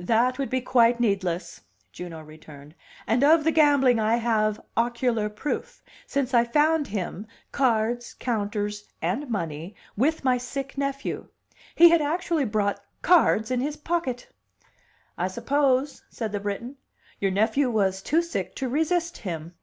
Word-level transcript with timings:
"That 0.00 0.38
would 0.38 0.48
be 0.48 0.62
quite 0.62 1.00
needless," 1.00 1.60
Juno 1.92 2.22
returned. 2.22 2.74
"And 3.06 3.22
of 3.22 3.44
the 3.44 3.50
gambling 3.52 4.00
I 4.00 4.16
have 4.16 4.58
ocular 4.74 5.28
proof, 5.28 5.82
since 6.06 6.32
I 6.32 6.44
found 6.44 6.86
him, 6.86 7.26
cards, 7.52 8.14
counters, 8.14 8.88
and 9.02 9.28
money, 9.28 9.76
with 9.94 10.24
my 10.24 10.38
sick 10.38 10.78
nephew. 10.78 11.28
He 11.74 11.90
had 11.90 12.00
actually 12.00 12.46
brought 12.46 12.80
cards 13.02 13.50
in 13.50 13.60
his 13.60 13.76
pocket." 13.76 14.32
"I 15.18 15.28
suppose," 15.28 16.00
said 16.08 16.32
the 16.32 16.40
Briton, 16.40 16.76
"your 17.20 17.30
nephew 17.30 17.68
was 17.68 18.00
too 18.00 18.22
sick 18.22 18.54
to 18.54 18.70
resist 18.70 19.18
him." 19.18 19.56